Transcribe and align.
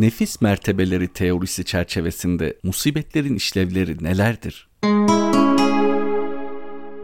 Nefis 0.00 0.40
mertebeleri 0.40 1.08
teorisi 1.08 1.64
çerçevesinde 1.64 2.56
musibetlerin 2.62 3.34
işlevleri 3.34 4.04
nelerdir? 4.04 4.68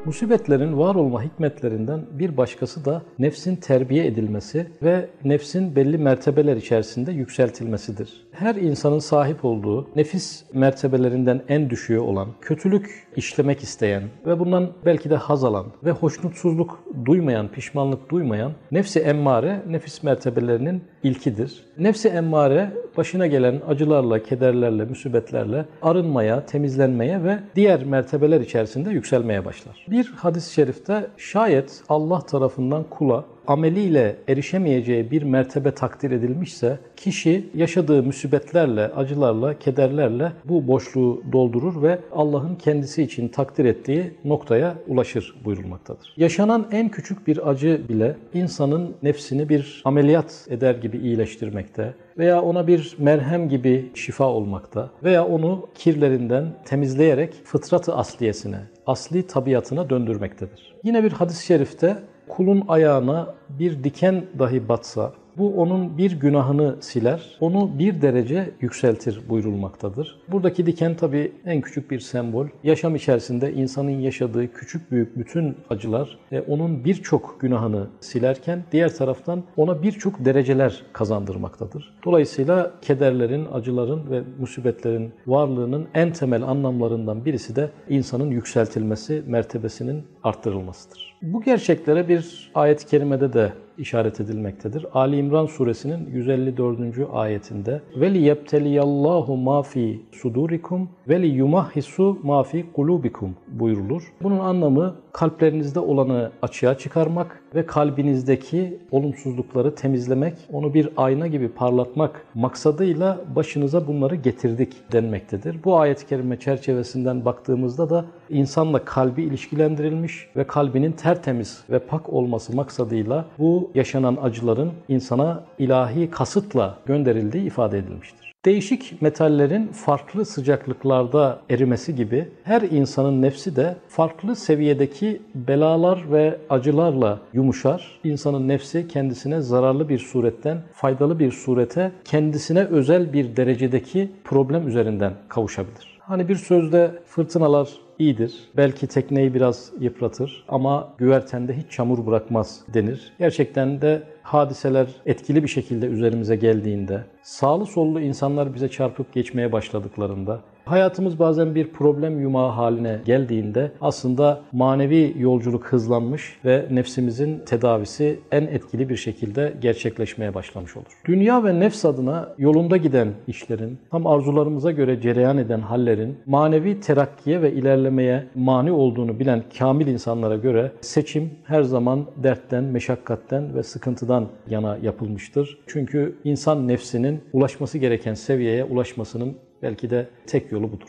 Musibetlerin 0.04 0.79
var 0.79 0.95
olma 0.95 1.22
hikmetlerinden 1.22 2.06
bir 2.11 2.37
başkası 2.37 2.85
da 2.85 3.03
nefsin 3.19 3.56
terbiye 3.56 4.06
edilmesi 4.06 4.66
ve 4.82 5.11
nefsin 5.24 5.77
belli 5.77 5.98
mertebeler 5.98 6.56
içerisinde 6.56 7.12
yükseltilmesidir. 7.12 8.25
Her 8.39 8.55
insanın 8.55 8.98
sahip 8.98 9.45
olduğu 9.45 9.89
nefis 9.96 10.45
mertebelerinden 10.52 11.43
en 11.48 11.71
düşüğü 11.71 11.98
olan, 11.98 12.29
kötülük 12.41 13.07
işlemek 13.16 13.62
isteyen 13.62 14.02
ve 14.27 14.39
bundan 14.39 14.70
belki 14.84 15.11
de 15.11 15.16
haz 15.16 15.45
alan 15.45 15.66
ve 15.84 15.91
hoşnutsuzluk 15.91 16.84
duymayan, 17.05 17.48
pişmanlık 17.48 18.11
duymayan 18.11 18.52
nefsi 18.73 19.01
emmare 19.01 19.62
nefis 19.69 20.02
mertebelerinin 20.02 20.83
ilkidir. 21.02 21.65
Nefsi 21.79 22.09
emmare 22.09 22.73
başına 22.96 23.27
gelen 23.27 23.60
acılarla, 23.69 24.23
kederlerle, 24.23 24.84
musibetlerle 24.84 25.65
arınmaya, 25.82 26.46
temizlenmeye 26.46 27.24
ve 27.24 27.38
diğer 27.57 27.84
mertebeler 27.84 28.41
içerisinde 28.41 28.91
yükselmeye 28.91 29.45
başlar. 29.45 29.87
Bir 29.91 30.12
hadis-i 30.16 30.52
şerifte 30.52 31.07
şayet 31.16 31.82
Allah 31.88 32.21
tarafından 32.21 32.84
kula 32.91 33.24
ameliyle 33.46 34.16
erişemeyeceği 34.28 35.10
bir 35.10 35.23
mertebe 35.23 35.70
takdir 35.70 36.10
edilmişse 36.10 36.78
kişi 36.96 37.48
yaşadığı 37.54 38.02
musibetlerle, 38.02 38.82
acılarla, 38.82 39.59
kederlerle 39.59 40.32
bu 40.45 40.68
boşluğu 40.68 41.23
doldurur 41.32 41.82
ve 41.82 41.98
Allah'ın 42.12 42.54
kendisi 42.54 43.02
için 43.02 43.28
takdir 43.28 43.64
ettiği 43.64 44.14
noktaya 44.24 44.74
ulaşır 44.87 45.34
buyurulmaktadır. 45.45 46.14
Yaşanan 46.16 46.66
en 46.73 46.88
küçük 46.88 47.27
bir 47.27 47.51
acı 47.51 47.82
bile 47.88 48.16
insanın 48.34 48.95
nefsini 49.02 49.48
bir 49.48 49.82
ameliyat 49.84 50.46
eder 50.51 50.74
gibi 50.74 50.98
iyileştirmekte 50.98 51.95
veya 52.18 52.43
ona 52.43 52.66
bir 52.66 52.96
merhem 52.99 53.49
gibi 53.49 53.90
şifa 53.95 54.24
olmakta 54.24 54.90
veya 55.04 55.26
onu 55.26 55.68
kirlerinden 55.74 56.46
temizleyerek 56.65 57.34
fıtratı 57.45 57.95
asliyesine, 57.95 58.60
asli 58.87 59.26
tabiatına 59.26 59.90
döndürmektedir. 59.90 60.74
Yine 60.84 61.04
bir 61.04 61.12
hadis-i 61.12 61.46
şerifte 61.46 61.96
kulun 62.29 62.65
ayağına 62.69 63.35
bir 63.59 63.85
diken 63.85 64.25
dahi 64.38 64.69
batsa 64.69 65.12
bu 65.38 65.60
onun 65.60 65.99
bir 65.99 66.21
günahını 66.21 66.77
siler, 66.81 67.37
onu 67.41 67.78
bir 67.78 68.03
derece 68.03 68.50
yükseltir 68.60 69.21
buyurulmaktadır. 69.28 70.19
Buradaki 70.28 70.66
diken 70.66 70.94
tabi 70.97 71.33
en 71.47 71.60
küçük 71.60 71.91
bir 71.91 72.00
sembol. 72.00 72.47
Yaşam 72.65 72.97
içerisinde 72.97 73.53
insanın 73.53 73.91
yaşadığı 73.91 74.53
küçük 74.53 74.91
büyük 74.91 75.19
bütün 75.19 75.56
acılar 75.71 76.19
e, 76.33 76.41
onun 76.41 76.84
birçok 76.84 77.41
günahını 77.41 77.87
silerken 78.00 78.65
diğer 78.72 78.97
taraftan 78.97 79.43
ona 79.56 79.83
birçok 79.83 80.25
dereceler 80.25 80.83
kazandırmaktadır. 80.93 81.94
Dolayısıyla 82.05 82.72
kederlerin, 82.83 83.47
acıların 83.53 84.11
ve 84.11 84.22
musibetlerin 84.41 85.12
varlığının 85.27 85.88
en 85.94 86.12
temel 86.12 86.43
anlamlarından 86.43 87.25
birisi 87.25 87.56
de 87.56 87.71
insanın 87.88 88.31
yükseltilmesi, 88.31 89.22
mertebesinin 89.27 90.05
arttırılmasıdır. 90.22 91.16
Bu 91.27 91.43
gerçeklere 91.43 92.09
bir 92.09 92.50
ayet-i 92.55 92.87
kerimede 92.87 93.32
de 93.32 93.53
işaret 93.78 94.21
edilmektedir. 94.21 94.87
Ali 94.94 95.16
İmran 95.16 95.47
suresinin 95.47 96.10
154. 96.10 96.78
ayetinde 97.12 97.81
veli 97.97 98.19
yebteliyallahu 98.19 99.37
ma 99.37 99.62
fi 99.62 100.00
sudurikum 100.12 100.88
veli 101.09 101.27
yumahhisu 101.27 102.19
ma 102.22 102.43
fi 102.43 102.65
kulubikum 102.72 103.37
buyurulur. 103.49 104.12
Bunun 104.22 104.38
anlamı 104.38 104.94
kalplerinizde 105.12 105.81
olanı 105.81 106.31
açığa 106.43 106.78
çıkarmak 106.78 107.43
ve 107.55 107.66
kalbinizdeki 107.66 108.78
olumsuzlukları 108.91 109.75
temizlemek, 109.75 110.34
onu 110.53 110.75
bir 110.75 110.88
ayna 110.97 111.27
gibi 111.27 111.49
parlatmak 111.49 112.27
maksadıyla 112.34 113.21
başınıza 113.37 113.87
bunları 113.87 114.15
getirdik 114.15 114.93
denmektedir. 114.93 115.65
Bu 115.65 115.79
ayet-i 115.79 116.06
kerime 116.06 116.39
çerçevesinden 116.39 117.25
baktığımızda 117.25 117.91
da 117.91 118.05
insanla 118.31 118.84
kalbi 118.84 119.22
ilişkilendirilmiş 119.22 120.28
ve 120.37 120.44
kalbinin 120.44 120.92
tertemiz 120.92 121.64
ve 121.70 121.78
pak 121.78 122.12
olması 122.12 122.56
maksadıyla 122.56 123.25
bu 123.38 123.70
yaşanan 123.75 124.19
acıların 124.22 124.72
insana 124.88 125.44
ilahi 125.59 126.10
kasıtla 126.10 126.78
gönderildiği 126.87 127.44
ifade 127.44 127.78
edilmiştir. 127.78 128.26
Değişik 128.47 129.03
metallerin 129.03 129.66
farklı 129.66 130.25
sıcaklıklarda 130.25 131.41
erimesi 131.50 131.94
gibi 131.94 132.28
her 132.44 132.62
insanın 132.62 133.22
nefsi 133.22 133.56
de 133.56 133.76
farklı 133.88 134.37
seviyedeki 134.37 135.22
belalar 135.34 136.12
ve 136.12 136.38
acılarla 136.50 137.19
yumuşar. 137.32 138.00
İnsanın 138.04 138.48
nefsi 138.48 138.88
kendisine 138.88 139.41
zararlı 139.41 139.88
bir 139.88 139.98
suretten 139.98 140.62
faydalı 140.72 141.19
bir 141.19 141.32
surete 141.32 141.93
kendisine 142.04 142.64
özel 142.64 143.12
bir 143.12 143.37
derecedeki 143.37 144.10
problem 144.25 144.69
üzerinden 144.69 145.12
kavuşabilir. 145.28 145.98
Hani 146.00 146.28
bir 146.28 146.37
sözde 146.37 146.91
fırtınalar 147.06 147.69
iyidir. 147.99 148.49
Belki 148.57 148.87
tekneyi 148.87 149.34
biraz 149.34 149.73
yıpratır 149.81 150.45
ama 150.49 150.95
güvertende 150.99 151.57
hiç 151.57 151.71
çamur 151.71 152.07
bırakmaz 152.07 152.61
denir. 152.75 153.12
Gerçekten 153.19 153.83
de 153.83 154.03
hadiseler 154.23 154.87
etkili 155.07 155.43
bir 155.43 155.49
şekilde 155.49 155.87
üzerimize 155.87 156.37
geldiğinde, 156.37 157.05
sağlı 157.23 157.67
sollu 157.67 158.01
insanlar 158.01 158.55
bize 158.55 158.69
çarpıp 158.69 159.12
geçmeye 159.12 159.53
başladıklarında, 159.53 160.41
Hayatımız 160.66 161.19
bazen 161.19 161.54
bir 161.54 161.69
problem 161.69 162.21
yumağı 162.21 162.50
haline 162.50 163.00
geldiğinde 163.04 163.72
aslında 163.81 164.41
manevi 164.53 165.15
yolculuk 165.19 165.65
hızlanmış 165.66 166.38
ve 166.44 166.66
nefsimizin 166.71 167.38
tedavisi 167.38 168.21
en 168.32 168.43
etkili 168.43 168.88
bir 168.88 168.97
şekilde 168.97 169.55
gerçekleşmeye 169.60 170.34
başlamış 170.34 170.76
olur. 170.76 170.87
Dünya 171.05 171.44
ve 171.44 171.60
nefs 171.60 171.84
adına 171.84 172.34
yolunda 172.38 172.76
giden 172.76 173.09
işlerin, 173.26 173.78
tam 173.91 174.06
arzularımıza 174.06 174.71
göre 174.71 175.00
cereyan 175.00 175.38
eden 175.38 175.60
hallerin 175.60 176.19
manevi 176.26 176.81
terakkiye 176.81 177.43
ve 177.43 177.53
ilerlemeye 177.53 178.26
mani 178.34 178.72
olduğunu 178.72 179.19
bilen 179.19 179.43
kamil 179.59 179.87
insanlara 179.87 180.37
göre 180.37 180.72
seçim 180.81 181.31
her 181.44 181.62
zaman 181.62 182.06
dertten, 182.16 182.65
meşakkatten 182.65 183.55
ve 183.55 183.62
sıkıntıdan 183.62 184.26
yana 184.50 184.78
yapılmıştır. 184.82 185.59
Çünkü 185.66 186.16
insan 186.25 186.69
nefsinin 186.69 187.21
ulaşması 187.32 187.78
gereken 187.78 188.15
seviyeye 188.15 188.65
ulaşmasının 188.65 189.37
Belki 189.66 189.91
de 189.91 190.09
tek 190.27 190.53
yolu 190.53 190.72
budur. 190.72 190.88